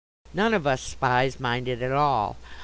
None 0.33 0.55
of 0.55 0.65
us 0.65 0.81
Spies 0.81 1.39
mind 1.39 1.67
it 1.67 1.83
at 1.83 1.91
all. 1.91 2.35